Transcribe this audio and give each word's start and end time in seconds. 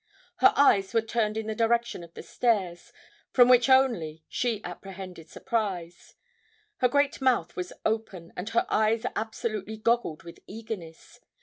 Her 0.37 0.51
eyes 0.55 0.95
were 0.95 1.03
turned 1.03 1.37
in 1.37 1.45
the 1.45 1.53
direction 1.53 2.03
of 2.03 2.15
the 2.15 2.23
stairs, 2.23 2.91
from 3.33 3.47
which 3.49 3.69
only 3.69 4.23
she 4.27 4.59
apprehended 4.63 5.29
surprise. 5.29 6.15
Her 6.77 6.87
great 6.87 7.21
mouth 7.21 7.55
was 7.55 7.71
open, 7.85 8.33
and 8.35 8.49
her 8.49 8.65
eyes 8.69 9.05
absolutely 9.15 9.77
goggled 9.77 10.23
with 10.23 10.39
eagerness. 10.47 11.19